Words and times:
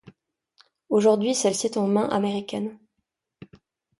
Aujourd'hui, 0.89 1.35
celle-ci 1.35 1.67
est 1.67 1.77
en 1.77 1.85
mains 1.85 2.09
américaines. 2.09 2.75